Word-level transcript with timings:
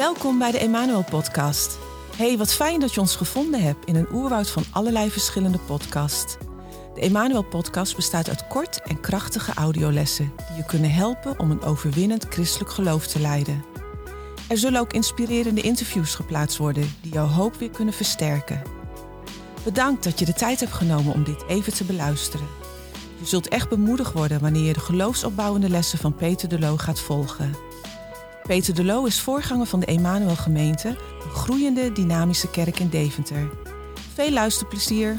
Welkom 0.00 0.38
bij 0.38 0.50
de 0.50 0.58
Emanuel 0.58 1.04
Podcast. 1.04 1.78
Hey, 2.16 2.38
wat 2.38 2.52
fijn 2.52 2.80
dat 2.80 2.94
je 2.94 3.00
ons 3.00 3.16
gevonden 3.16 3.62
hebt 3.62 3.86
in 3.86 3.96
een 3.96 4.12
oerwoud 4.12 4.50
van 4.50 4.64
allerlei 4.70 5.10
verschillende 5.10 5.58
podcasts. 5.58 6.36
De 6.94 7.00
Emanuel 7.00 7.42
Podcast 7.42 7.96
bestaat 7.96 8.28
uit 8.28 8.46
kort 8.46 8.82
en 8.82 9.00
krachtige 9.00 9.52
audiolessen 9.54 10.32
die 10.48 10.56
je 10.56 10.64
kunnen 10.64 10.92
helpen 10.92 11.38
om 11.38 11.50
een 11.50 11.62
overwinnend 11.62 12.26
christelijk 12.28 12.70
geloof 12.70 13.06
te 13.06 13.20
leiden. 13.20 13.64
Er 14.48 14.58
zullen 14.58 14.80
ook 14.80 14.92
inspirerende 14.92 15.60
interviews 15.60 16.14
geplaatst 16.14 16.58
worden 16.58 16.94
die 17.02 17.12
jouw 17.12 17.26
hoop 17.26 17.54
weer 17.54 17.70
kunnen 17.70 17.94
versterken. 17.94 18.62
Bedankt 19.64 20.04
dat 20.04 20.18
je 20.18 20.24
de 20.24 20.34
tijd 20.34 20.60
hebt 20.60 20.72
genomen 20.72 21.14
om 21.14 21.24
dit 21.24 21.44
even 21.48 21.74
te 21.74 21.84
beluisteren. 21.84 22.46
Je 23.18 23.26
zult 23.26 23.48
echt 23.48 23.68
bemoedigd 23.68 24.12
worden 24.12 24.40
wanneer 24.40 24.64
je 24.64 24.72
de 24.72 24.80
geloofsopbouwende 24.80 25.68
lessen 25.68 25.98
van 25.98 26.14
Peter 26.14 26.48
de 26.48 26.58
Loo 26.58 26.76
gaat 26.76 27.00
volgen. 27.00 27.69
Peter 28.50 28.74
de 28.74 28.84
Loo 28.84 29.04
is 29.04 29.20
voorganger 29.20 29.66
van 29.66 29.80
de 29.80 29.86
Emanuel 29.86 30.36
Gemeente, 30.36 30.88
een 31.24 31.30
groeiende 31.30 31.92
dynamische 31.92 32.50
kerk 32.50 32.78
in 32.78 32.88
Deventer. 32.88 33.50
Veel 34.14 34.30
luisterplezier! 34.30 35.16